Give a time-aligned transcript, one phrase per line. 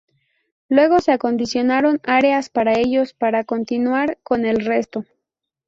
[0.67, 5.05] Luego se acondicionaron áreas para ellos para continuar con el resto.